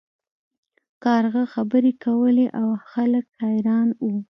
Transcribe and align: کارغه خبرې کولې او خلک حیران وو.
کارغه 1.03 1.43
خبرې 1.53 1.91
کولې 2.05 2.47
او 2.59 2.67
خلک 2.91 3.25
حیران 3.41 3.87
وو. 4.03 4.13